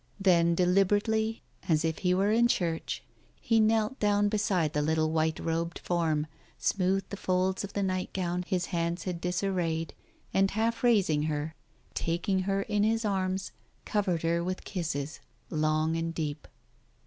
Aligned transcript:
Then, 0.19 0.55
deliberately, 0.55 1.43
as 1.69 1.85
if 1.85 1.99
he 1.99 2.15
were 2.15 2.31
in 2.31 2.47
church, 2.47 3.03
he 3.39 3.59
knelt 3.59 3.99
down 3.99 4.29
beside 4.29 4.73
the 4.73 4.81
little 4.81 5.11
white 5.11 5.39
robed 5.39 5.77
form, 5.77 6.25
smoothed 6.57 7.11
the 7.11 7.17
folds 7.17 7.63
of 7.63 7.73
the 7.73 7.83
nightgown 7.83 8.41
his 8.47 8.65
hands 8.73 9.03
had 9.03 9.21
disarrayed, 9.21 9.93
and 10.33 10.49
half 10.49 10.83
raising 10.83 11.21
her, 11.29 11.53
taking 11.93 12.39
her 12.39 12.63
in 12.63 12.81
his 12.83 13.05
arms, 13.05 13.51
covered 13.85 14.23
her 14.23 14.43
with 14.43 14.63
kisses 14.65 15.19
long 15.51 15.95
and 15.95 16.15
deep. 16.15 16.47